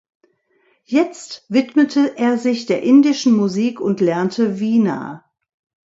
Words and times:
Jetzt 0.87 1.45
widmete 1.47 2.17
er 2.17 2.39
sich 2.39 2.65
der 2.65 2.81
indischen 2.81 3.33
Musik 3.35 3.79
und 3.79 3.99
lernte 3.99 4.59
Vina. 4.59 5.23